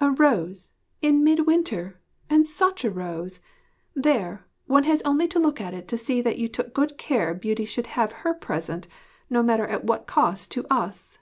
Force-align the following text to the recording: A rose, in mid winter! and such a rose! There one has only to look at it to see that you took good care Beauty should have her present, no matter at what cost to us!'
A 0.00 0.10
rose, 0.12 0.72
in 1.02 1.22
mid 1.22 1.40
winter! 1.46 2.00
and 2.30 2.48
such 2.48 2.86
a 2.86 2.90
rose! 2.90 3.40
There 3.94 4.46
one 4.64 4.84
has 4.84 5.02
only 5.02 5.28
to 5.28 5.38
look 5.38 5.60
at 5.60 5.74
it 5.74 5.86
to 5.88 5.98
see 5.98 6.22
that 6.22 6.38
you 6.38 6.48
took 6.48 6.72
good 6.72 6.96
care 6.96 7.34
Beauty 7.34 7.66
should 7.66 7.88
have 7.88 8.12
her 8.24 8.32
present, 8.32 8.88
no 9.28 9.42
matter 9.42 9.66
at 9.66 9.84
what 9.84 10.06
cost 10.06 10.50
to 10.52 10.64
us!' 10.72 11.18